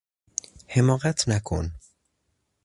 [0.67, 1.71] حماقت نکن!